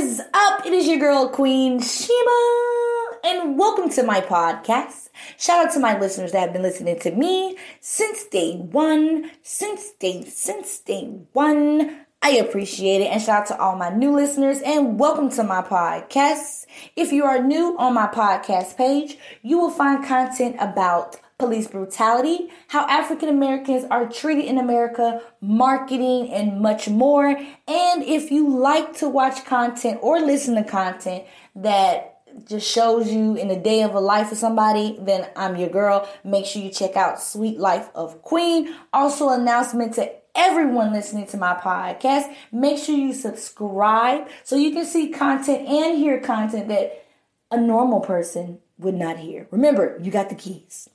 is 0.00 0.22
up? 0.32 0.64
It 0.64 0.72
is 0.72 0.88
your 0.88 0.98
girl, 0.98 1.28
Queen 1.28 1.78
Shima, 1.78 3.10
and 3.22 3.58
welcome 3.58 3.90
to 3.90 4.02
my 4.02 4.22
podcast. 4.22 5.10
Shout 5.36 5.66
out 5.66 5.74
to 5.74 5.78
my 5.78 5.98
listeners 6.00 6.32
that 6.32 6.40
have 6.40 6.54
been 6.54 6.62
listening 6.62 6.98
to 7.00 7.10
me 7.10 7.58
since 7.82 8.24
day 8.24 8.54
one, 8.54 9.30
since 9.42 9.90
day, 9.98 10.24
since 10.24 10.78
day 10.78 11.04
one. 11.34 12.06
I 12.22 12.30
appreciate 12.30 13.02
it, 13.02 13.08
and 13.08 13.20
shout 13.20 13.42
out 13.42 13.46
to 13.48 13.60
all 13.60 13.76
my 13.76 13.90
new 13.90 14.16
listeners, 14.16 14.62
and 14.62 14.98
welcome 14.98 15.28
to 15.32 15.42
my 15.42 15.60
podcast. 15.60 16.64
If 16.96 17.12
you 17.12 17.24
are 17.24 17.42
new 17.42 17.76
on 17.78 17.92
my 17.92 18.06
podcast 18.06 18.78
page, 18.78 19.18
you 19.42 19.58
will 19.58 19.70
find 19.70 20.02
content 20.02 20.56
about 20.60 21.18
police 21.40 21.66
brutality, 21.66 22.50
how 22.68 22.86
African 22.86 23.28
Americans 23.28 23.84
are 23.90 24.08
treated 24.08 24.44
in 24.44 24.58
America, 24.58 25.20
marketing, 25.40 26.30
and 26.32 26.60
much 26.60 26.88
more. 26.88 27.26
And 27.26 28.02
if 28.04 28.30
you 28.30 28.48
like 28.56 28.96
to 28.98 29.08
watch 29.08 29.44
content 29.44 29.98
or 30.02 30.20
listen 30.20 30.54
to 30.54 30.62
content 30.62 31.24
that 31.56 32.18
just 32.46 32.70
shows 32.70 33.10
you 33.10 33.34
in 33.34 33.48
the 33.48 33.56
day 33.56 33.82
of 33.82 33.94
a 33.94 34.00
life 34.00 34.30
of 34.30 34.38
somebody, 34.38 34.96
then 35.00 35.28
I'm 35.34 35.56
your 35.56 35.68
girl. 35.68 36.08
Make 36.22 36.46
sure 36.46 36.62
you 36.62 36.70
check 36.70 36.96
out 36.96 37.20
Sweet 37.20 37.58
Life 37.58 37.88
of 37.94 38.22
Queen. 38.22 38.72
Also, 38.92 39.30
announcement 39.30 39.94
to 39.94 40.12
everyone 40.34 40.92
listening 40.92 41.26
to 41.28 41.36
my 41.36 41.54
podcast. 41.54 42.32
Make 42.52 42.78
sure 42.78 42.94
you 42.94 43.12
subscribe 43.12 44.28
so 44.44 44.56
you 44.56 44.70
can 44.70 44.84
see 44.84 45.08
content 45.08 45.68
and 45.68 45.98
hear 45.98 46.20
content 46.20 46.68
that 46.68 47.04
a 47.50 47.60
normal 47.60 48.00
person 48.00 48.60
would 48.78 48.94
not 48.94 49.18
hear. 49.18 49.46
Remember, 49.50 49.98
you 50.00 50.10
got 50.10 50.28
the 50.28 50.34
keys. 50.34 50.88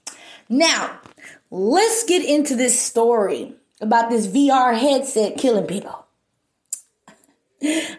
Now, 0.49 0.99
let's 1.49 2.03
get 2.03 2.23
into 2.23 2.55
this 2.55 2.79
story 2.79 3.55
about 3.81 4.09
this 4.09 4.27
VR 4.27 4.77
headset 4.77 5.37
killing 5.37 5.65
people. 5.65 6.05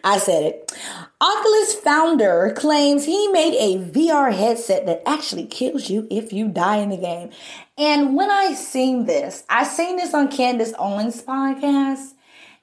I 0.04 0.18
said 0.18 0.44
it. 0.44 0.72
Oculus 1.20 1.74
founder 1.74 2.52
claims 2.56 3.04
he 3.04 3.28
made 3.28 3.54
a 3.54 3.78
VR 3.90 4.32
headset 4.32 4.86
that 4.86 5.02
actually 5.06 5.46
kills 5.46 5.90
you 5.90 6.06
if 6.10 6.32
you 6.32 6.48
die 6.48 6.76
in 6.76 6.90
the 6.90 6.96
game. 6.96 7.30
And 7.76 8.14
when 8.14 8.30
I 8.30 8.52
seen 8.52 9.06
this, 9.06 9.44
I 9.48 9.64
seen 9.64 9.96
this 9.96 10.14
on 10.14 10.30
Candace 10.30 10.72
Owens 10.78 11.22
podcast, 11.22 12.12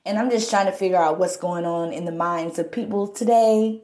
and 0.05 0.17
I'm 0.17 0.29
just 0.29 0.49
trying 0.49 0.67
to 0.67 0.71
figure 0.71 0.97
out 0.97 1.19
what's 1.19 1.35
going 1.35 1.65
on 1.65 1.91
in 1.91 2.05
the 2.05 2.11
minds 2.11 2.57
of 2.57 2.71
people 2.71 3.07
today 3.07 3.81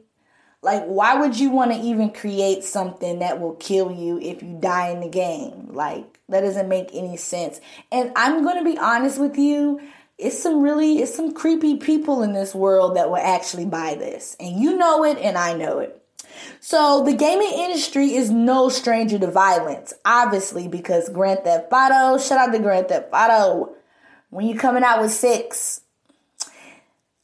like, 0.62 0.84
why 0.84 1.14
would 1.14 1.38
you 1.38 1.50
want 1.50 1.72
to 1.72 1.78
even 1.78 2.12
create 2.12 2.64
something 2.64 3.20
that 3.20 3.40
will 3.40 3.54
kill 3.54 3.90
you 3.90 4.18
if 4.20 4.42
you 4.42 4.58
die 4.60 4.90
in 4.90 5.00
the 5.00 5.08
game? 5.08 5.68
Like, 5.72 6.18
that 6.28 6.42
doesn't 6.42 6.68
make 6.68 6.90
any 6.92 7.16
sense. 7.16 7.60
And 7.90 8.12
I'm 8.14 8.42
going 8.42 8.58
to 8.58 8.70
be 8.70 8.78
honest 8.78 9.18
with 9.18 9.38
you. 9.38 9.80
It's 10.18 10.38
some 10.38 10.60
really, 10.60 10.98
it's 10.98 11.14
some 11.14 11.32
creepy 11.32 11.76
people 11.76 12.22
in 12.22 12.34
this 12.34 12.54
world 12.54 12.96
that 12.96 13.08
will 13.08 13.16
actually 13.16 13.64
buy 13.64 13.94
this. 13.94 14.36
And 14.38 14.60
you 14.60 14.76
know 14.76 15.02
it, 15.04 15.16
and 15.16 15.38
I 15.38 15.54
know 15.54 15.78
it. 15.78 15.96
So 16.60 17.02
the 17.04 17.14
gaming 17.14 17.52
industry 17.52 18.12
is 18.14 18.30
no 18.30 18.68
stranger 18.68 19.18
to 19.18 19.30
violence, 19.30 19.94
obviously, 20.04 20.68
because 20.68 21.08
Grand 21.08 21.40
Theft 21.40 21.72
Auto, 21.72 22.18
shout 22.18 22.38
out 22.38 22.52
to 22.52 22.58
Grand 22.58 22.88
Theft 22.88 23.08
Auto, 23.12 23.74
when 24.28 24.46
you're 24.46 24.58
coming 24.58 24.84
out 24.84 25.00
with 25.00 25.10
six, 25.10 25.80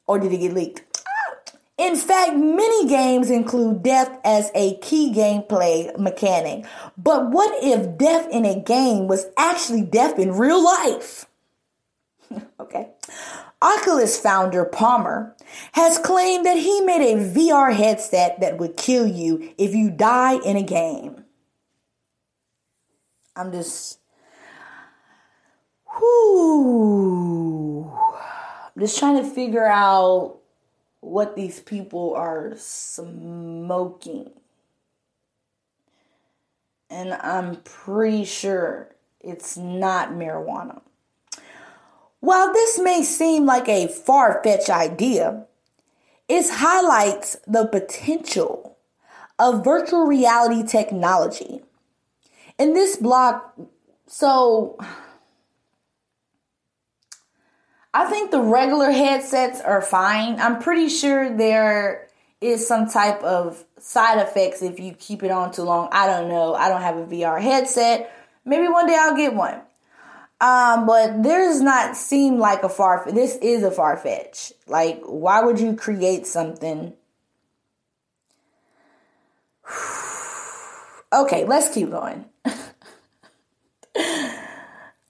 or 0.06 0.18
did 0.18 0.32
it 0.32 0.38
get 0.38 0.54
leaked? 0.54 0.82
In 1.78 1.94
fact, 1.96 2.34
many 2.34 2.88
games 2.88 3.30
include 3.30 3.82
death 3.82 4.18
as 4.24 4.50
a 4.54 4.78
key 4.78 5.12
gameplay 5.12 5.96
mechanic. 5.98 6.64
But 6.96 7.30
what 7.30 7.52
if 7.62 7.98
death 7.98 8.28
in 8.30 8.46
a 8.46 8.58
game 8.58 9.08
was 9.08 9.26
actually 9.36 9.82
death 9.82 10.18
in 10.18 10.32
real 10.32 10.64
life? 10.64 11.26
okay. 12.60 12.88
Oculus 13.60 14.18
founder 14.18 14.64
Palmer 14.64 15.36
has 15.72 15.98
claimed 15.98 16.46
that 16.46 16.56
he 16.56 16.80
made 16.80 17.12
a 17.12 17.16
VR 17.16 17.74
headset 17.74 18.40
that 18.40 18.58
would 18.58 18.76
kill 18.76 19.06
you 19.06 19.52
if 19.58 19.74
you 19.74 19.90
die 19.90 20.38
in 20.44 20.56
a 20.56 20.62
game. 20.62 21.24
I'm 23.34 23.52
just. 23.52 23.98
Whoo. 26.00 27.90
I'm 27.94 28.80
just 28.80 28.98
trying 28.98 29.22
to 29.22 29.28
figure 29.28 29.66
out 29.66 30.38
what 31.06 31.36
these 31.36 31.60
people 31.60 32.14
are 32.14 32.54
smoking. 32.56 34.30
And 36.90 37.14
I'm 37.14 37.56
pretty 37.62 38.24
sure 38.24 38.94
it's 39.20 39.56
not 39.56 40.10
marijuana. 40.10 40.80
While 42.20 42.52
this 42.52 42.78
may 42.78 43.02
seem 43.02 43.46
like 43.46 43.68
a 43.68 43.88
far 43.88 44.40
fetched 44.42 44.70
idea, 44.70 45.46
it 46.28 46.50
highlights 46.50 47.36
the 47.46 47.66
potential 47.66 48.76
of 49.38 49.64
virtual 49.64 50.06
reality 50.06 50.64
technology. 50.66 51.62
In 52.58 52.74
this 52.74 52.96
blog, 52.96 53.42
so 54.06 54.78
I 57.96 58.04
think 58.10 58.30
the 58.30 58.42
regular 58.42 58.90
headsets 58.90 59.62
are 59.62 59.80
fine. 59.80 60.38
I'm 60.38 60.58
pretty 60.58 60.90
sure 60.90 61.34
there 61.34 62.08
is 62.42 62.68
some 62.68 62.90
type 62.90 63.22
of 63.22 63.64
side 63.78 64.18
effects 64.18 64.60
if 64.60 64.78
you 64.78 64.92
keep 64.92 65.22
it 65.22 65.30
on 65.30 65.50
too 65.50 65.62
long. 65.62 65.88
I 65.92 66.06
don't 66.06 66.28
know. 66.28 66.54
I 66.54 66.68
don't 66.68 66.82
have 66.82 66.98
a 66.98 67.06
VR 67.06 67.40
headset. 67.40 68.14
Maybe 68.44 68.68
one 68.68 68.86
day 68.86 68.98
I'll 69.00 69.16
get 69.16 69.32
one. 69.32 69.62
Um, 70.42 70.84
but 70.84 71.22
does 71.22 71.62
not 71.62 71.96
seem 71.96 72.38
like 72.38 72.62
a 72.64 72.68
far. 72.68 73.10
This 73.10 73.36
is 73.36 73.62
a 73.62 73.70
far 73.70 73.96
fetch. 73.96 74.52
Like, 74.66 75.00
why 75.06 75.40
would 75.40 75.58
you 75.58 75.74
create 75.74 76.26
something? 76.26 76.92
okay, 81.14 81.46
let's 81.46 81.72
keep 81.72 81.88
going. 81.88 82.26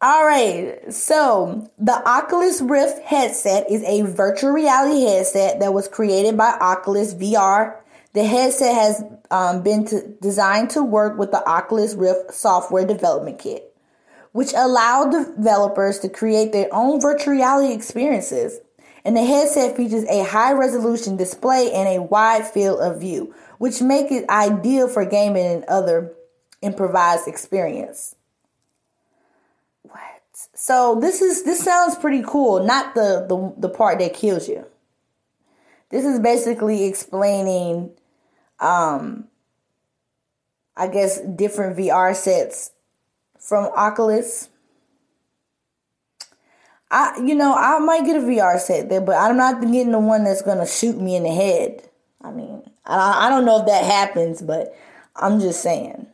All 0.02 0.26
right, 0.26 0.92
so 0.92 1.70
the 1.78 2.06
Oculus 2.06 2.60
Rift 2.60 3.02
headset 3.02 3.70
is 3.70 3.82
a 3.84 4.02
virtual 4.02 4.50
reality 4.50 5.04
headset 5.04 5.60
that 5.60 5.72
was 5.72 5.88
created 5.88 6.36
by 6.36 6.50
Oculus 6.60 7.14
VR. 7.14 7.78
The 8.12 8.24
headset 8.24 8.74
has 8.74 9.02
um, 9.30 9.62
been 9.62 9.86
to, 9.86 10.06
designed 10.20 10.68
to 10.70 10.82
work 10.82 11.18
with 11.18 11.30
the 11.30 11.42
Oculus 11.48 11.94
Rift 11.94 12.34
software 12.34 12.86
development 12.86 13.38
kit, 13.38 13.74
which 14.32 14.52
allowed 14.54 15.12
developers 15.12 15.98
to 16.00 16.10
create 16.10 16.52
their 16.52 16.68
own 16.72 17.00
virtual 17.00 17.32
reality 17.32 17.72
experiences. 17.72 18.60
And 19.02 19.16
the 19.16 19.24
headset 19.24 19.78
features 19.78 20.04
a 20.10 20.24
high 20.24 20.52
resolution 20.52 21.16
display 21.16 21.72
and 21.72 21.88
a 21.88 22.02
wide 22.02 22.46
field 22.46 22.80
of 22.80 23.00
view, 23.00 23.34
which 23.56 23.80
make 23.80 24.12
it 24.12 24.28
ideal 24.28 24.88
for 24.88 25.06
gaming 25.06 25.46
and 25.46 25.64
other 25.64 26.12
improvised 26.60 27.26
experience. 27.26 28.14
So 30.66 30.98
this 31.00 31.22
is 31.22 31.44
this 31.44 31.62
sounds 31.62 31.94
pretty 31.94 32.24
cool. 32.26 32.64
Not 32.64 32.96
the 32.96 33.24
the, 33.28 33.54
the 33.56 33.68
part 33.68 34.00
that 34.00 34.14
kills 34.14 34.48
you. 34.48 34.66
This 35.90 36.04
is 36.04 36.18
basically 36.18 36.86
explaining 36.86 37.92
um 38.58 39.28
I 40.76 40.88
guess 40.88 41.20
different 41.20 41.78
VR 41.78 42.16
sets 42.16 42.72
from 43.38 43.66
Oculus. 43.76 44.48
I 46.90 47.16
you 47.24 47.36
know, 47.36 47.54
I 47.54 47.78
might 47.78 48.04
get 48.04 48.16
a 48.16 48.26
VR 48.26 48.58
set 48.58 48.88
there, 48.88 49.00
but 49.00 49.14
I'm 49.14 49.36
not 49.36 49.60
getting 49.60 49.92
the 49.92 50.00
one 50.00 50.24
that's 50.24 50.42
gonna 50.42 50.66
shoot 50.66 51.00
me 51.00 51.14
in 51.14 51.22
the 51.22 51.32
head. 51.32 51.88
I 52.20 52.32
mean, 52.32 52.68
I, 52.84 53.26
I 53.26 53.28
don't 53.28 53.44
know 53.44 53.60
if 53.60 53.66
that 53.66 53.84
happens, 53.84 54.42
but 54.42 54.74
I'm 55.14 55.38
just 55.38 55.62
saying. 55.62 56.08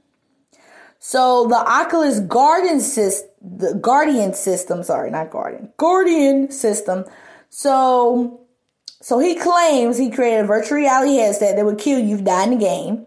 So 1.04 1.48
the 1.48 1.56
Oculus 1.56 2.20
Guardian 2.20 2.78
system, 2.78 3.28
the 3.42 3.74
Guardian 3.74 4.34
system, 4.34 4.84
sorry, 4.84 5.10
not 5.10 5.30
Guardian, 5.30 5.72
Guardian 5.76 6.52
system. 6.52 7.06
So, 7.50 8.46
so 9.00 9.18
he 9.18 9.34
claims 9.34 9.98
he 9.98 10.12
created 10.12 10.44
a 10.44 10.46
virtual 10.46 10.78
reality 10.78 11.16
headset 11.16 11.56
that 11.56 11.64
would 11.64 11.78
kill 11.78 11.98
you 11.98 12.14
if 12.14 12.20
you 12.20 12.24
die 12.24 12.44
in 12.44 12.50
the 12.50 12.56
game. 12.56 13.06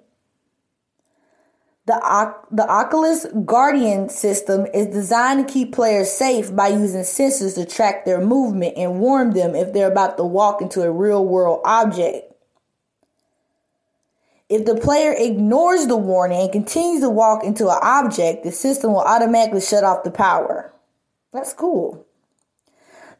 The, 1.86 2.36
the 2.52 2.70
Oculus 2.70 3.28
Guardian 3.46 4.10
system 4.10 4.66
is 4.74 4.88
designed 4.88 5.48
to 5.48 5.54
keep 5.54 5.74
players 5.74 6.12
safe 6.12 6.54
by 6.54 6.68
using 6.68 7.04
sensors 7.04 7.56
to 7.56 7.66
track 7.66 8.04
their 8.04 8.20
movement 8.20 8.74
and 8.76 9.00
warn 9.00 9.30
them 9.30 9.56
if 9.56 9.72
they're 9.72 9.90
about 9.90 10.18
to 10.18 10.26
walk 10.26 10.62
into 10.62 10.82
a 10.82 10.92
real 10.92 11.26
world 11.26 11.62
object. 11.64 12.35
If 14.48 14.66
the 14.66 14.76
player 14.76 15.14
ignores 15.18 15.88
the 15.88 15.98
warning 15.98 16.42
and 16.42 16.52
continues 16.52 17.02
to 17.02 17.10
walk 17.10 17.44
into 17.44 17.68
an 17.70 17.80
object, 17.82 18.44
the 18.44 18.52
system 18.52 18.92
will 18.92 19.00
automatically 19.02 19.62
shut 19.62 19.84
off 19.84 20.04
the 20.04 20.12
power. 20.12 20.72
That's 21.34 21.54
cool. 21.54 22.06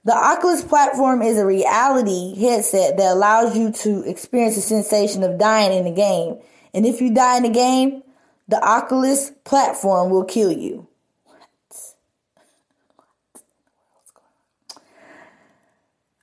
The 0.04 0.16
Oculus 0.16 0.64
platform 0.64 1.24
is 1.24 1.40
a 1.40 1.46
reality 1.46 2.40
headset 2.40 2.98
that 2.98 3.12
allows 3.12 3.58
you 3.58 3.72
to 3.72 4.04
experience 4.04 4.54
the 4.54 4.62
sensation 4.62 5.24
of 5.24 5.40
dying 5.40 5.76
in 5.76 5.86
the 5.86 5.92
game. 5.92 6.38
And 6.76 6.86
if 6.86 7.02
you 7.02 7.12
die 7.12 7.38
in 7.38 7.44
the 7.44 7.50
game, 7.50 8.04
the 8.48 8.64
Oculus 8.64 9.32
platform 9.46 10.12
will 10.12 10.24
kill 10.24 10.52
you. 10.52 10.88
What? 11.24 11.40
What? 11.72 13.44
What's 13.94 14.12
going 14.12 14.28
on? 14.78 14.84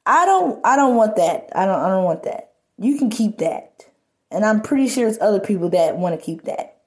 I 0.07 0.27
don't 0.27 0.65
I 0.65 0.77
don't 0.77 0.95
want 0.95 1.17
that. 1.17 1.49
I 1.57 1.67
don't 1.67 1.81
I 1.81 1.89
don't 1.89 2.05
want 2.05 2.23
that. 2.23 2.53
You 2.79 2.99
can 2.99 3.11
keep 3.11 3.39
that. 3.39 3.87
And 4.33 4.45
I'm 4.45 4.63
pretty 4.63 4.89
sure 4.89 5.07
it's 5.07 5.21
other 5.21 5.41
people 5.41 5.69
that 5.71 5.97
want 5.97 6.19
to 6.19 6.25
keep 6.25 6.43
that. 6.43 6.79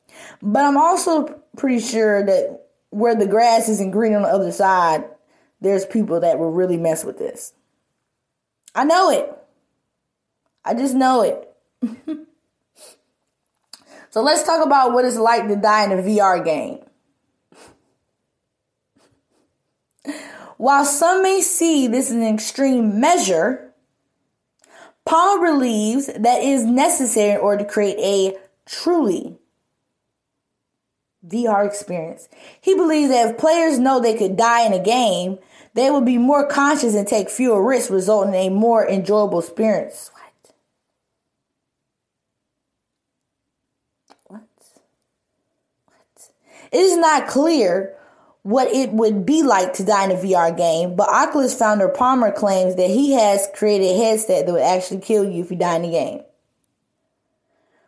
But 0.42 0.66
I'm 0.66 0.78
also 0.78 1.42
pretty 1.58 1.80
sure 1.80 2.26
that 2.26 2.68
where 2.90 3.16
the 3.16 3.28
grass 3.28 3.70
isn't 3.70 3.92
green 3.92 4.14
on 4.14 4.24
the 4.24 4.30
other 4.30 4.52
side, 4.52 5.06
there's 5.62 5.86
people 5.86 6.20
that 6.22 6.40
will 6.40 6.52
really 6.52 6.78
mess 6.78 7.04
with 7.04 7.18
this. 7.18 7.54
I 8.74 8.84
know 8.84 9.10
it. 9.12 9.32
I 10.64 10.74
just 10.74 10.96
know 10.96 11.22
it. 11.22 11.48
so 14.10 14.22
let's 14.22 14.44
talk 14.44 14.66
about 14.66 14.94
what 14.94 15.06
it's 15.06 15.18
like 15.18 15.48
to 15.48 15.56
die 15.56 15.86
in 15.86 15.92
a 15.92 16.02
VR 16.02 16.44
game. 16.44 16.80
While 20.58 20.86
some 20.86 21.22
may 21.22 21.42
see 21.42 21.88
this 21.88 22.10
as 22.10 22.16
an 22.16 22.24
extreme 22.26 23.00
measure, 23.00 23.74
Palmer 25.06 25.54
believes 25.54 26.08
that 26.08 26.42
is 26.42 26.66
necessary 26.66 27.32
in 27.32 27.38
order 27.38 27.64
to 27.64 27.70
create 27.70 27.98
a 28.00 28.38
truly 28.66 29.38
VR 31.28 31.66
experience. 31.66 32.28
He 32.60 32.74
believes 32.76 33.10
that 33.10 33.30
if 33.30 33.38
players 33.38 33.80
know 33.80 34.00
they 34.00 34.18
could 34.18 34.36
die 34.36 34.66
in 34.66 34.74
a 34.74 34.84
game, 34.84 35.38
they 35.76 35.92
will 35.92 36.02
be 36.02 36.18
more 36.18 36.48
conscious 36.48 36.96
and 36.96 37.08
take 37.08 37.30
fewer 37.30 37.64
risks, 37.64 37.92
resulting 37.92 38.34
in 38.34 38.48
a 38.48 38.50
more 38.50 38.88
enjoyable 38.88 39.40
experience. 39.40 40.10
What? 40.14 40.54
What? 44.26 44.42
What? 45.86 46.30
It 46.72 46.80
is 46.80 46.98
not 46.98 47.28
clear 47.28 47.96
what 48.46 48.68
it 48.68 48.92
would 48.92 49.26
be 49.26 49.42
like 49.42 49.74
to 49.74 49.84
die 49.84 50.06
in 50.06 50.12
a 50.12 50.14
VR 50.14 50.56
game, 50.56 50.96
but 50.96 51.10
Oculus 51.10 51.58
founder 51.58 51.90
Palmer 51.90 52.32
claims 52.32 52.76
that 52.76 52.92
he 52.92 53.14
has 53.14 53.50
created 53.56 53.86
a 53.88 53.98
headset 53.98 54.46
that 54.46 54.54
would 54.54 54.62
actually 54.62 55.02
kill 55.02 55.24
you 55.28 55.44
if 55.44 55.50
you 55.50 55.58
die 55.58 55.78
in 55.78 55.82
the 55.82 55.90
game, 55.90 56.22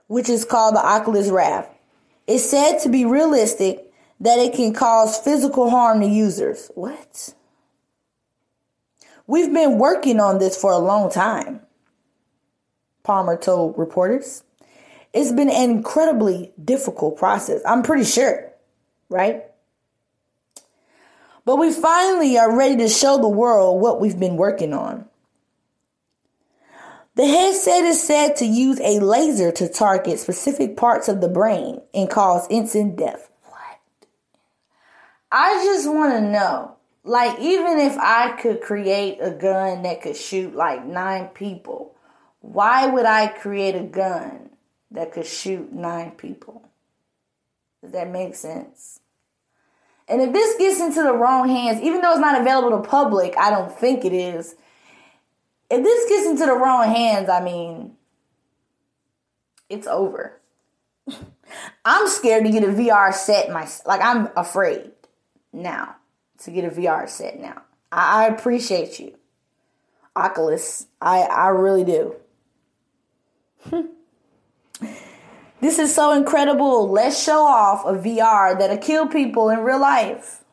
which 0.08 0.30
is 0.30 0.46
called 0.46 0.74
the 0.74 0.84
Oculus 0.84 1.28
Rift. 1.28 1.70
It's 2.26 2.50
said 2.50 2.80
to 2.80 2.90
be 2.90 3.06
realistic 3.06 3.94
that 4.20 4.40
it 4.40 4.56
can 4.56 4.74
cause 4.74 5.20
physical 5.20 5.70
harm 5.70 6.02
to 6.02 6.08
users. 6.08 6.72
What? 6.74 7.36
We've 9.28 9.54
been 9.54 9.78
working 9.78 10.20
on 10.20 10.40
this 10.40 10.60
for 10.60 10.72
a 10.72 10.80
long 10.80 11.12
time, 11.12 11.62
Palmer 13.04 13.38
told 13.38 13.78
reporters. 13.78 14.44
It's 15.14 15.32
been 15.32 15.52
an 15.52 15.70
incredibly 15.70 16.52
difficult 16.66 17.16
process. 17.16 17.62
I'm 17.64 17.84
pretty 17.84 18.06
sure, 18.06 18.52
right? 19.08 19.44
But 21.48 21.60
we 21.60 21.72
finally 21.72 22.38
are 22.38 22.54
ready 22.54 22.76
to 22.76 22.90
show 22.90 23.18
the 23.18 23.30
world 23.30 23.80
what 23.80 24.02
we've 24.02 24.20
been 24.20 24.36
working 24.36 24.74
on. 24.74 25.06
The 27.16 27.26
headset 27.26 27.86
is 27.86 28.04
said 28.04 28.36
to 28.36 28.46
use 28.46 28.82
a 28.82 29.00
laser 29.00 29.54
to 29.54 29.70
target 29.70 30.20
specific 30.20 30.76
parts 30.76 31.08
of 31.08 31.22
the 31.22 31.30
brain 31.30 31.80
and 31.94 32.10
cause 32.10 32.46
instant 32.50 32.98
death. 32.98 33.30
What? 33.44 33.80
I 35.32 35.64
just 35.64 35.90
want 35.90 36.16
to 36.16 36.22
know. 36.30 36.76
Like, 37.06 37.40
even 37.40 37.80
if 37.80 37.98
I 37.98 38.36
could 38.42 38.60
create 38.60 39.20
a 39.22 39.32
gun 39.32 39.84
that 39.84 40.02
could 40.02 40.18
shoot 40.18 40.54
like 40.54 40.86
nine 40.86 41.28
people, 41.30 41.96
why 42.42 42.88
would 42.88 43.06
I 43.06 43.28
create 43.28 43.76
a 43.76 43.84
gun 43.84 44.50
that 44.92 45.14
could 45.14 45.26
shoot 45.26 45.72
nine 45.72 46.12
people? 46.12 46.68
Does 47.82 47.94
that 47.94 48.10
make 48.10 48.36
sense? 48.36 49.00
And 50.08 50.22
if 50.22 50.32
this 50.32 50.58
gets 50.58 50.80
into 50.80 51.04
the 51.04 51.14
wrong 51.14 51.50
hands, 51.50 51.82
even 51.82 52.02
though 52.02 52.12
it's 52.12 52.20
not 52.20 52.40
available 52.40 52.82
to 52.82 52.88
public, 52.88 53.36
I 53.38 53.50
don't 53.50 53.72
think 53.72 54.06
it 54.06 54.14
is. 54.14 54.56
If 55.70 55.84
this 55.84 56.10
gets 56.10 56.28
into 56.28 56.46
the 56.46 56.56
wrong 56.56 56.88
hands, 56.88 57.30
I 57.30 57.42
mean, 57.42 57.98
it's 59.70 59.88
over. 59.88 60.40
I'm 61.86 62.08
scared 62.08 62.46
to 62.46 62.52
get 62.52 62.64
a 62.64 62.68
VR 62.68 63.14
set 63.14 63.52
myself. 63.52 63.86
Like 63.86 64.02
I'm 64.02 64.30
afraid 64.36 64.92
now 65.52 65.96
to 66.40 66.52
get 66.52 66.66
a 66.66 66.70
VR 66.70 67.10
set 67.10 67.40
now. 67.40 67.64
I, 67.92 68.26
I 68.26 68.28
appreciate 68.28 69.00
you, 69.00 69.18
Oculus. 70.16 70.88
I 71.02 71.22
I 71.22 71.48
really 71.50 71.84
do. 71.84 72.16
This 75.60 75.80
is 75.80 75.94
so 75.94 76.12
incredible. 76.12 76.90
Let's 76.90 77.22
show 77.22 77.44
off 77.44 77.86
a 77.86 77.94
VR 77.94 78.58
that'll 78.58 78.78
kill 78.78 79.08
people 79.08 79.50
in 79.50 79.60
real 79.60 79.80
life. 79.80 80.44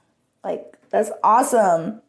Like, 0.42 0.78
that's 0.90 1.10
awesome. 1.22 2.00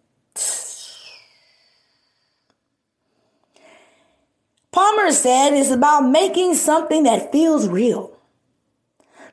Palmer 4.71 5.11
said 5.11 5.53
it's 5.53 5.71
about 5.71 6.01
making 6.01 6.53
something 6.55 7.03
that 7.03 7.31
feels 7.31 7.67
real. 7.67 8.11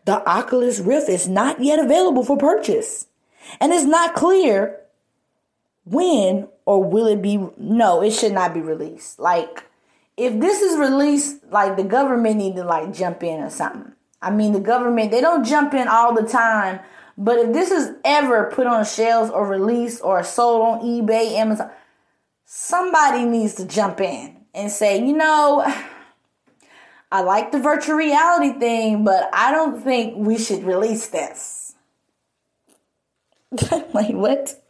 The 0.04 0.28
Oculus 0.28 0.80
Rift 0.80 1.08
is 1.08 1.28
not 1.28 1.60
yet 1.60 1.78
available 1.78 2.24
for 2.24 2.36
purchase, 2.36 3.06
and 3.60 3.72
it's 3.72 3.84
not 3.84 4.14
clear 4.14 4.80
when 5.84 6.48
or 6.64 6.82
will 6.82 7.06
it 7.06 7.22
be. 7.22 7.48
No, 7.56 8.02
it 8.02 8.12
should 8.12 8.32
not 8.32 8.54
be 8.54 8.60
released. 8.60 9.18
Like, 9.18 9.64
if 10.22 10.38
this 10.38 10.62
is 10.62 10.78
released, 10.78 11.42
like 11.50 11.76
the 11.76 11.82
government 11.82 12.36
need 12.36 12.54
to 12.54 12.62
like 12.62 12.92
jump 12.92 13.24
in 13.24 13.40
or 13.40 13.50
something. 13.50 13.92
I 14.20 14.30
mean, 14.30 14.52
the 14.52 14.60
government 14.60 15.10
they 15.10 15.20
don't 15.20 15.44
jump 15.44 15.74
in 15.74 15.88
all 15.88 16.14
the 16.14 16.22
time, 16.22 16.78
but 17.18 17.38
if 17.38 17.52
this 17.52 17.72
is 17.72 17.96
ever 18.04 18.50
put 18.54 18.68
on 18.68 18.84
shelves 18.84 19.32
or 19.32 19.44
released 19.46 20.00
or 20.04 20.22
sold 20.22 20.62
on 20.62 20.80
eBay, 20.82 21.32
Amazon, 21.32 21.72
somebody 22.44 23.24
needs 23.24 23.54
to 23.56 23.66
jump 23.66 24.00
in 24.00 24.36
and 24.54 24.70
say, 24.70 25.04
you 25.04 25.12
know, 25.12 25.64
I 27.12 27.22
like 27.22 27.50
the 27.50 27.58
virtual 27.58 27.96
reality 27.96 28.58
thing, 28.58 29.04
but 29.04 29.28
I 29.32 29.50
don't 29.50 29.82
think 29.82 30.16
we 30.16 30.38
should 30.38 30.62
release 30.62 31.08
this. 31.08 31.74
like 33.92 34.14
what? 34.14 34.62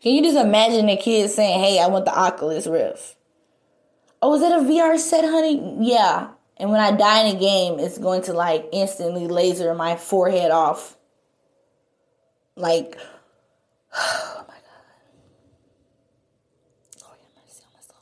Can 0.00 0.14
you 0.14 0.22
just 0.22 0.38
imagine 0.38 0.88
a 0.88 0.96
kid 0.96 1.30
saying, 1.30 1.60
"Hey, 1.60 1.80
I 1.80 1.88
want 1.88 2.04
the 2.04 2.16
Oculus 2.16 2.66
Rift"? 2.68 3.16
Oh, 4.22 4.34
is 4.34 4.40
that 4.40 4.52
a 4.52 4.62
VR 4.62 4.96
set, 4.96 5.24
honey? 5.24 5.78
Yeah. 5.80 6.28
And 6.56 6.70
when 6.70 6.80
I 6.80 6.92
die 6.92 7.24
in 7.24 7.36
a 7.36 7.38
game, 7.38 7.80
it's 7.80 7.98
going 7.98 8.22
to 8.22 8.32
like 8.32 8.68
instantly 8.72 9.26
laser 9.26 9.74
my 9.74 9.96
forehead 9.96 10.52
off. 10.52 10.96
Like, 12.54 12.96
oh 13.96 14.44
my 14.46 14.54
God. 14.54 14.62
Oh, 17.02 17.14
soul. 17.50 17.96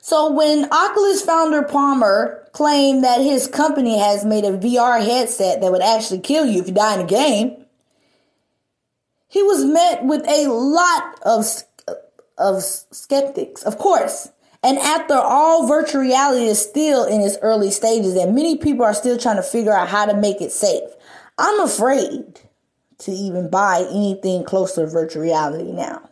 So 0.00 0.30
when 0.30 0.70
Oculus 0.70 1.22
founder 1.22 1.62
Palmer 1.62 2.46
claimed 2.52 3.04
that 3.04 3.22
his 3.22 3.46
company 3.46 3.98
has 3.98 4.26
made 4.26 4.44
a 4.44 4.58
VR 4.58 5.02
headset 5.02 5.62
that 5.62 5.72
would 5.72 5.80
actually 5.80 6.20
kill 6.20 6.44
you 6.44 6.60
if 6.60 6.68
you 6.68 6.74
die 6.74 6.94
in 6.94 7.00
a 7.00 7.06
game, 7.06 7.56
he 9.28 9.42
was 9.42 9.64
met 9.64 10.04
with 10.04 10.28
a 10.28 10.48
lot 10.48 11.18
of 11.22 11.46
of 12.36 12.62
skeptics. 12.62 13.62
Of 13.62 13.78
course, 13.78 14.28
and 14.64 14.78
after 14.78 15.14
all, 15.14 15.66
virtual 15.68 16.00
reality 16.00 16.46
is 16.46 16.60
still 16.60 17.04
in 17.04 17.20
its 17.20 17.36
early 17.42 17.70
stages, 17.70 18.16
and 18.16 18.34
many 18.34 18.56
people 18.56 18.84
are 18.84 18.94
still 18.94 19.18
trying 19.18 19.36
to 19.36 19.42
figure 19.42 19.76
out 19.76 19.88
how 19.88 20.06
to 20.06 20.16
make 20.16 20.40
it 20.40 20.52
safe. 20.52 20.88
I'm 21.38 21.60
afraid 21.60 22.40
to 22.98 23.10
even 23.10 23.50
buy 23.50 23.86
anything 23.90 24.42
close 24.44 24.72
to 24.72 24.86
virtual 24.86 25.22
reality 25.22 25.70
now. 25.70 26.08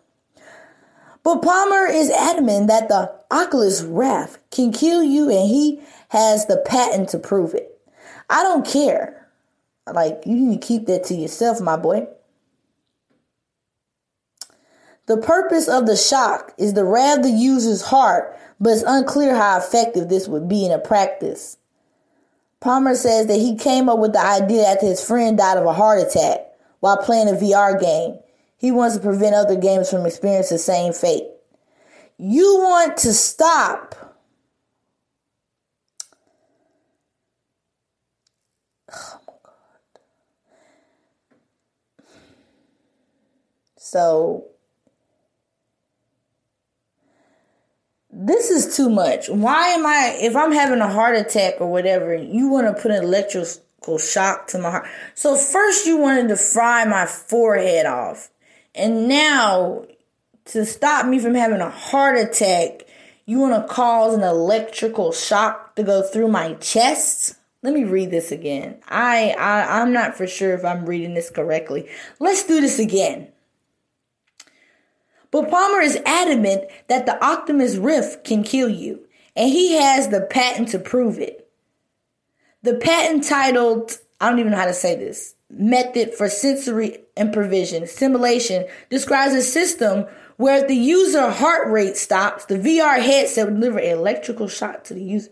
But 1.23 1.41
Palmer 1.41 1.87
is 1.87 2.11
adamant 2.11 2.67
that 2.67 2.89
the 2.89 3.15
Oculus 3.31 3.83
Rift 3.83 4.39
can 4.51 4.71
kill 4.71 5.03
you, 5.03 5.31
and 5.31 5.49
he 5.49 5.81
has 6.11 6.45
the 6.47 6.63
patent 6.67 7.09
to 7.11 7.19
prove 7.19 7.55
it. 7.55 7.81
I 8.29 8.43
don't 8.43 8.67
care. 8.67 9.29
Like, 9.91 10.25
you 10.27 10.37
need 10.37 10.61
to 10.61 10.67
keep 10.67 10.87
that 10.87 11.05
to 11.05 11.15
yourself, 11.15 11.61
my 11.61 11.77
boy. 11.77 12.07
The 15.07 15.17
purpose 15.17 15.69
of 15.69 15.87
the 15.87 15.97
shock 15.97 16.53
is 16.59 16.73
to 16.75 16.85
rev 16.85 17.23
the 17.23 17.31
user's 17.31 17.83
heart, 17.83 18.39
but 18.61 18.71
it's 18.71 18.85
unclear 18.87 19.35
how 19.35 19.59
effective 19.59 20.09
this 20.09 20.29
would 20.29 20.49
be 20.49 20.65
in 20.65 20.71
a 20.71 20.79
practice. 20.79 21.57
Palmer 22.61 22.95
says 22.95 23.27
that 23.27 23.41
he 23.41 23.57
came 23.57 23.89
up 23.89 23.99
with 23.99 24.13
the 24.13 24.25
idea 24.25 24.65
after 24.65 24.87
his 24.87 25.05
friend 25.05 25.37
died 25.37 25.59
of 25.59 25.67
a 25.67 25.73
heart 25.73 26.01
attack 26.01 26.39
while 26.79 26.97
playing 26.97 27.29
a 27.29 27.33
VR 27.33 27.81
game. 27.81 28.21
He 28.57 28.71
wants 28.71 28.97
to 28.97 29.03
prevent 29.03 29.35
other 29.35 29.57
gamers 29.57 29.91
from 29.91 30.07
experiencing 30.07 30.55
the 30.55 30.61
same 30.61 30.93
fate. 30.93 31.25
You 32.19 32.59
want 32.61 32.97
to 32.99 33.13
stop 33.13 33.97
Oh 38.95 39.19
my 39.27 39.33
God. 39.43 39.63
So 43.77 44.47
this 48.13 48.51
is 48.51 48.69
too 48.83 48.91
much. 48.91 49.29
Why 49.29 49.69
am 49.69 49.87
I, 49.87 50.17
if 50.21 50.35
I'm 50.35 50.53
having 50.53 50.81
a 50.81 50.93
heart 50.93 51.17
attack 51.17 51.61
or 51.61 51.71
whatever, 51.71 52.15
you 52.15 52.49
want 52.49 52.67
to 52.67 52.83
put 52.83 52.91
an 52.91 53.05
electrical 53.05 53.99
shock 53.99 54.49
to 54.49 54.59
my 54.59 54.71
heart. 54.71 54.89
So 55.15 55.37
first 55.37 55.87
you 55.87 55.99
wanted 55.99 56.29
to 56.29 56.37
fry 56.37 56.85
my 56.85 57.07
forehead 57.07 57.87
off. 57.87 58.31
And 58.75 59.09
now 59.09 59.85
to 60.47 60.65
stop 60.65 61.07
me 61.07 61.21
from 61.21 61.35
having 61.35 61.61
a 61.61 61.71
heart 61.71 62.19
attack, 62.19 62.87
You 63.25 63.39
want 63.39 63.55
to 63.55 63.73
cause 63.73 64.15
an 64.15 64.23
electrical 64.23 65.13
shock 65.13 65.77
to 65.77 65.83
go 65.83 66.03
through 66.03 66.29
my 66.29 66.55
chest? 66.55 67.37
Let 67.63 67.73
me 67.73 67.85
read 67.85 68.11
this 68.11 68.33
again. 68.33 68.81
I, 68.89 69.35
I 69.39 69.81
I'm 69.81 69.93
not 69.93 70.17
for 70.17 70.27
sure 70.27 70.55
if 70.55 70.65
I'm 70.65 70.85
reading 70.85 71.15
this 71.15 71.31
correctly. 71.31 71.89
Let's 72.19 72.45
do 72.45 72.61
this 72.61 72.81
again. 72.81 73.32
But 75.33 75.51
Palmer 75.51 75.81
is 75.81 75.99
adamant 76.07 76.71
that 76.87 77.07
the 77.07 77.23
Optimus 77.25 77.77
Rift 77.77 78.23
can 78.23 78.45
kill 78.45 78.69
you, 78.69 79.01
and 79.35 79.49
he 79.51 79.73
has 79.73 80.09
the 80.09 80.21
patent 80.21 80.69
to 80.69 80.79
prove 80.79 81.19
it. 81.19 81.51
The 82.63 82.75
patent 82.75 83.25
titled, 83.25 83.99
I 84.21 84.31
don't 84.31 84.39
even 84.39 84.53
know 84.53 84.59
how 84.59 84.67
to 84.67 84.75
say 84.75 84.95
this, 84.95 85.35
Method 85.51 86.15
for 86.15 86.29
Sensory 86.29 86.99
Improvisation 87.17 87.87
Simulation 87.87 88.67
describes 88.89 89.35
a 89.35 89.43
system 89.43 90.07
where 90.37 90.63
if 90.63 90.69
the 90.69 90.77
user 90.77 91.31
heart 91.31 91.69
rate 91.69 91.97
stops, 91.97 92.45
the 92.47 92.59
VR 92.59 93.01
headset 93.01 93.49
will 93.49 93.55
deliver 93.55 93.79
an 93.79 93.99
electrical 93.99 94.49
shock 94.49 94.85
to 94.85 94.95
the 94.95 95.03
user. 95.03 95.31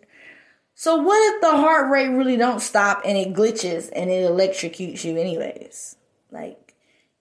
So 0.75 0.97
what 0.97 1.35
if 1.35 1.43
the 1.43 1.51
heart 1.51 1.91
rate 1.91 2.09
really 2.09 2.37
don't 2.37 2.61
stop 2.61 3.03
and 3.05 3.19
it 3.19 3.35
glitches 3.35 3.91
and 3.95 4.11
it 4.11 4.31
electrocutes 4.31 5.05
you 5.05 5.19
anyways? 5.19 5.97
Like 6.31 6.60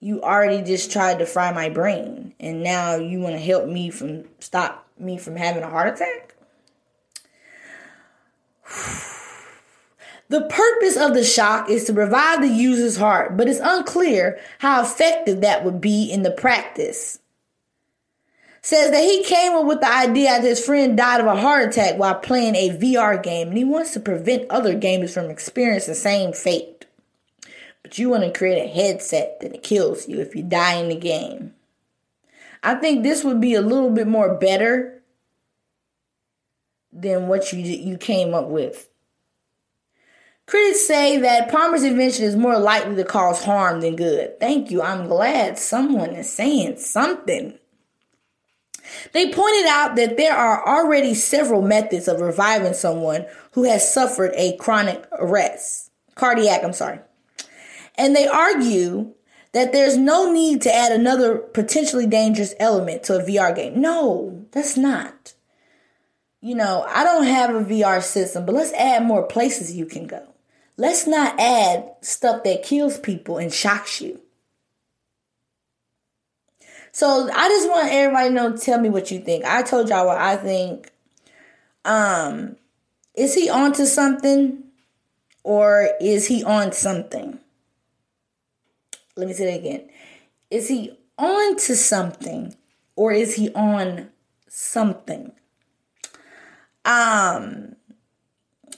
you 0.00 0.22
already 0.22 0.62
just 0.62 0.90
tried 0.90 1.18
to 1.18 1.26
fry 1.26 1.52
my 1.52 1.68
brain 1.68 2.34
and 2.40 2.62
now 2.62 2.96
you 2.96 3.20
want 3.20 3.34
to 3.34 3.40
help 3.40 3.68
me 3.68 3.90
from 3.90 4.24
stop 4.40 4.86
me 4.98 5.18
from 5.18 5.36
having 5.36 5.62
a 5.62 5.70
heart 5.70 5.94
attack? 5.94 6.34
The 10.28 10.42
purpose 10.42 10.96
of 10.96 11.12
the 11.12 11.24
shock 11.24 11.68
is 11.68 11.86
to 11.86 11.92
revive 11.92 12.40
the 12.40 12.46
user's 12.46 12.98
heart, 12.98 13.36
but 13.36 13.48
it's 13.48 13.58
unclear 13.60 14.38
how 14.60 14.80
effective 14.80 15.40
that 15.40 15.64
would 15.64 15.80
be 15.80 16.08
in 16.08 16.22
the 16.22 16.30
practice 16.30 17.18
says 18.62 18.90
that 18.90 19.02
he 19.02 19.22
came 19.24 19.52
up 19.52 19.64
with 19.64 19.80
the 19.80 19.92
idea 19.92 20.30
that 20.30 20.44
his 20.44 20.64
friend 20.64 20.96
died 20.96 21.20
of 21.20 21.26
a 21.26 21.40
heart 21.40 21.68
attack 21.68 21.98
while 21.98 22.14
playing 22.14 22.54
a 22.54 22.70
VR 22.70 23.22
game 23.22 23.48
and 23.48 23.58
he 23.58 23.64
wants 23.64 23.92
to 23.94 24.00
prevent 24.00 24.50
other 24.50 24.74
gamers 24.74 25.14
from 25.14 25.30
experiencing 25.30 25.92
the 25.92 25.98
same 25.98 26.32
fate. 26.32 26.79
But 27.82 27.98
you 27.98 28.10
want 28.10 28.24
to 28.24 28.38
create 28.38 28.62
a 28.62 28.68
headset 28.68 29.40
that 29.40 29.62
kills 29.62 30.08
you 30.08 30.20
if 30.20 30.34
you 30.36 30.42
die 30.42 30.74
in 30.74 30.88
the 30.88 30.96
game. 30.96 31.54
I 32.62 32.74
think 32.74 33.02
this 33.02 33.24
would 33.24 33.40
be 33.40 33.54
a 33.54 33.62
little 33.62 33.90
bit 33.90 34.06
more 34.06 34.34
better 34.34 35.02
than 36.92 37.28
what 37.28 37.52
you 37.52 37.60
you 37.60 37.96
came 37.96 38.34
up 38.34 38.48
with. 38.48 38.88
Critics 40.46 40.84
say 40.84 41.16
that 41.18 41.50
Palmer's 41.50 41.84
invention 41.84 42.24
is 42.24 42.34
more 42.34 42.58
likely 42.58 42.96
to 42.96 43.04
cause 43.04 43.44
harm 43.44 43.80
than 43.80 43.94
good. 43.94 44.38
Thank 44.40 44.70
you. 44.70 44.82
I'm 44.82 45.06
glad 45.06 45.58
someone 45.58 46.10
is 46.10 46.30
saying 46.30 46.78
something. 46.78 47.56
They 49.12 49.32
pointed 49.32 49.66
out 49.66 49.94
that 49.94 50.16
there 50.16 50.34
are 50.34 50.66
already 50.66 51.14
several 51.14 51.62
methods 51.62 52.08
of 52.08 52.20
reviving 52.20 52.74
someone 52.74 53.26
who 53.52 53.62
has 53.64 53.94
suffered 53.94 54.32
a 54.34 54.56
chronic 54.56 55.06
arrest, 55.12 55.92
cardiac, 56.16 56.64
I'm 56.64 56.72
sorry. 56.72 56.98
And 57.96 58.14
they 58.14 58.26
argue 58.26 59.12
that 59.52 59.72
there's 59.72 59.96
no 59.96 60.32
need 60.32 60.62
to 60.62 60.74
add 60.74 60.92
another 60.92 61.38
potentially 61.38 62.06
dangerous 62.06 62.54
element 62.60 63.02
to 63.04 63.16
a 63.16 63.22
VR 63.22 63.54
game. 63.54 63.80
No, 63.80 64.46
that's 64.52 64.76
not. 64.76 65.34
You 66.40 66.54
know, 66.54 66.86
I 66.88 67.04
don't 67.04 67.24
have 67.24 67.54
a 67.54 67.64
VR 67.64 68.02
system, 68.02 68.46
but 68.46 68.54
let's 68.54 68.72
add 68.72 69.04
more 69.04 69.24
places 69.24 69.76
you 69.76 69.84
can 69.86 70.06
go. 70.06 70.26
Let's 70.76 71.06
not 71.06 71.38
add 71.38 71.90
stuff 72.00 72.44
that 72.44 72.62
kills 72.62 72.98
people 72.98 73.36
and 73.36 73.52
shocks 73.52 74.00
you. 74.00 74.20
So 76.92 77.28
I 77.30 77.48
just 77.48 77.68
want 77.68 77.92
everybody 77.92 78.28
to 78.28 78.34
know, 78.34 78.56
tell 78.56 78.80
me 78.80 78.88
what 78.88 79.10
you 79.10 79.20
think. 79.20 79.44
I 79.44 79.62
told 79.62 79.88
y'all 79.88 80.06
what 80.06 80.16
I 80.18 80.36
think. 80.36 80.90
Um, 81.84 82.56
is 83.14 83.34
he 83.34 83.50
on 83.50 83.72
to 83.74 83.84
something 83.84 84.64
or 85.42 85.90
is 86.00 86.28
he 86.28 86.42
on 86.42 86.72
something? 86.72 87.39
Let 89.16 89.26
me 89.26 89.32
say 89.32 89.46
that 89.46 89.60
again. 89.60 89.88
Is 90.50 90.68
he 90.68 90.96
on 91.18 91.56
to 91.56 91.76
something 91.76 92.54
or 92.96 93.12
is 93.12 93.34
he 93.34 93.52
on 93.54 94.10
something? 94.48 95.32
Um, 96.84 97.76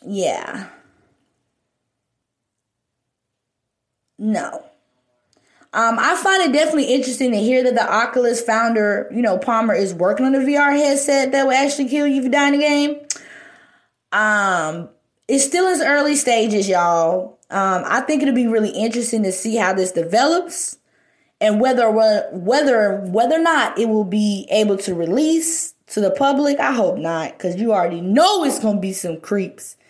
yeah. 0.04 0.68
No. 4.18 4.64
Um, 5.74 5.98
I 5.98 6.16
find 6.16 6.42
it 6.42 6.52
definitely 6.52 6.92
interesting 6.92 7.30
to 7.30 7.38
hear 7.38 7.64
that 7.64 7.74
the 7.74 7.90
Oculus 7.90 8.42
founder, 8.42 9.08
you 9.10 9.22
know, 9.22 9.38
Palmer 9.38 9.74
is 9.74 9.94
working 9.94 10.26
on 10.26 10.34
a 10.34 10.38
VR 10.38 10.76
headset 10.76 11.32
that 11.32 11.44
will 11.46 11.52
actually 11.52 11.88
kill 11.88 12.06
you 12.06 12.18
if 12.18 12.24
you 12.24 12.30
die 12.30 12.48
in 12.48 12.52
the 12.52 12.58
game. 12.58 13.00
Um, 14.12 14.90
it's 15.28 15.44
still 15.44 15.66
in 15.66 15.74
its 15.74 15.82
early 15.82 16.16
stages, 16.16 16.68
y'all. 16.68 17.38
Um, 17.50 17.84
I 17.86 18.00
think 18.00 18.22
it'll 18.22 18.34
be 18.34 18.46
really 18.46 18.70
interesting 18.70 19.22
to 19.24 19.32
see 19.32 19.56
how 19.56 19.72
this 19.74 19.92
develops 19.92 20.78
and 21.40 21.60
whether 21.60 21.90
whether 21.90 23.00
whether 23.00 23.36
or 23.36 23.42
not 23.42 23.78
it 23.78 23.88
will 23.88 24.04
be 24.04 24.46
able 24.50 24.76
to 24.78 24.94
release 24.94 25.74
to 25.88 26.00
the 26.00 26.10
public. 26.10 26.58
I 26.58 26.72
hope 26.72 26.98
not, 26.98 27.32
because 27.32 27.56
you 27.56 27.72
already 27.72 28.00
know 28.00 28.44
it's 28.44 28.58
gonna 28.58 28.80
be 28.80 28.92
some 28.92 29.20
creeps. 29.20 29.76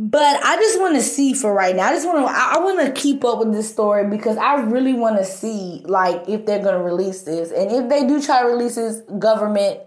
But 0.00 0.44
I 0.44 0.56
just 0.56 0.78
want 0.78 0.96
to 0.96 1.02
see 1.02 1.32
for 1.32 1.52
right 1.52 1.74
now. 1.74 1.88
I 1.88 1.94
just 1.94 2.06
want 2.06 2.18
to. 2.18 2.32
I, 2.32 2.58
want 2.58 2.78
to 2.86 2.92
keep 2.92 3.24
up 3.24 3.38
with 3.38 3.52
this 3.52 3.70
story 3.70 4.06
because 4.08 4.36
I 4.36 4.60
really 4.60 4.92
want 4.92 5.16
to 5.16 5.24
see 5.24 5.82
like 5.86 6.28
if 6.28 6.44
they're 6.44 6.62
gonna 6.62 6.82
release 6.82 7.22
this, 7.22 7.50
and 7.50 7.70
if 7.72 7.88
they 7.88 8.06
do 8.06 8.22
try 8.22 8.42
to 8.42 8.48
release 8.48 8.74
this, 8.74 9.00
government, 9.18 9.80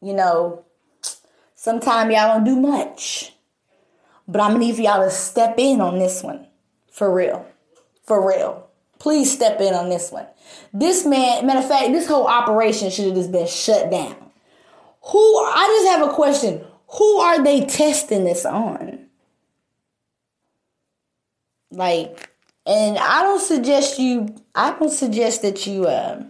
you 0.00 0.14
know, 0.14 0.64
sometime 1.60 2.10
y'all 2.10 2.38
don't 2.38 2.44
do 2.44 2.58
much. 2.58 3.34
But 4.26 4.40
I'm 4.40 4.52
gonna 4.52 4.64
need 4.64 4.76
for 4.76 4.80
y'all 4.80 5.04
to 5.04 5.10
step 5.10 5.56
in 5.58 5.82
on 5.82 5.98
this 5.98 6.22
one, 6.22 6.46
for 6.90 7.12
real, 7.12 7.46
for 8.04 8.26
real. 8.26 8.66
Please 8.98 9.30
step 9.30 9.60
in 9.60 9.74
on 9.74 9.90
this 9.90 10.10
one. 10.10 10.26
This 10.72 11.04
man, 11.04 11.46
matter 11.46 11.58
of 11.58 11.68
fact, 11.68 11.92
this 11.92 12.08
whole 12.08 12.26
operation 12.26 12.90
should 12.90 13.06
have 13.06 13.14
just 13.14 13.32
been 13.32 13.46
shut 13.46 13.90
down. 13.90 14.16
Who? 15.02 15.38
I 15.38 15.66
just 15.82 15.98
have 15.98 16.08
a 16.08 16.14
question. 16.14 16.64
Who 16.98 17.18
are 17.18 17.42
they 17.42 17.66
testing 17.66 18.24
this 18.24 18.46
on? 18.46 19.06
Like, 21.70 22.30
and 22.66 22.98
I 22.98 23.22
don't 23.22 23.40
suggest 23.40 23.98
you, 23.98 24.34
I 24.54 24.78
don't 24.78 24.90
suggest 24.90 25.42
that 25.42 25.66
you, 25.66 25.86
uh, 25.86 26.22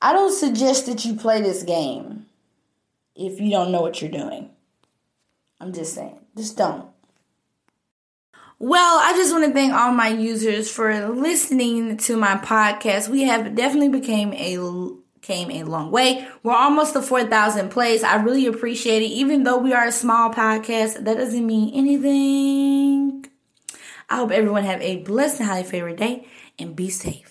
I 0.00 0.12
don't 0.12 0.32
suggest 0.32 0.86
that 0.86 1.04
you 1.04 1.14
play 1.16 1.42
this 1.42 1.62
game 1.62 2.26
if 3.20 3.40
you 3.40 3.50
don't 3.50 3.70
know 3.70 3.82
what 3.82 4.00
you're 4.00 4.10
doing. 4.10 4.50
I'm 5.60 5.72
just 5.72 5.94
saying, 5.94 6.18
just 6.36 6.56
don't. 6.56 6.88
Well, 8.58 8.98
I 9.00 9.12
just 9.16 9.32
want 9.32 9.46
to 9.46 9.52
thank 9.52 9.72
all 9.72 9.92
my 9.92 10.08
users 10.08 10.70
for 10.70 11.08
listening 11.08 11.96
to 11.98 12.16
my 12.16 12.36
podcast. 12.36 13.08
We 13.08 13.22
have 13.22 13.54
definitely 13.54 13.88
became 14.00 14.32
a 14.34 14.58
came 15.22 15.50
a 15.50 15.64
long 15.64 15.90
way. 15.90 16.26
We're 16.42 16.54
almost 16.54 16.94
to 16.94 17.02
4,000 17.02 17.68
plays. 17.68 18.02
I 18.02 18.16
really 18.16 18.46
appreciate 18.46 19.02
it. 19.02 19.10
Even 19.10 19.44
though 19.44 19.58
we 19.58 19.74
are 19.74 19.86
a 19.86 19.92
small 19.92 20.32
podcast, 20.32 21.04
that 21.04 21.16
doesn't 21.16 21.46
mean 21.46 21.74
anything. 21.74 23.26
I 24.08 24.16
hope 24.16 24.30
everyone 24.30 24.64
have 24.64 24.80
a 24.80 24.96
blessed 25.02 25.40
and 25.40 25.48
highly 25.48 25.64
favored 25.64 25.96
day 25.96 26.26
and 26.58 26.74
be 26.74 26.88
safe. 26.88 27.29